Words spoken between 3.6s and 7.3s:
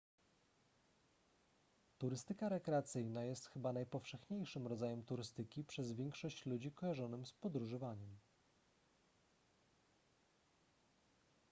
najpowszechniejszym rodzajem turystyki przez większość ludzi kojarzonym